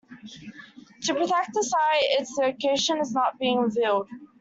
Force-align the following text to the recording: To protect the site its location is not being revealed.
To 1.03 1.13
protect 1.13 1.53
the 1.53 1.61
site 1.61 2.19
its 2.19 2.35
location 2.35 2.97
is 3.01 3.11
not 3.11 3.37
being 3.37 3.59
revealed. 3.59 4.09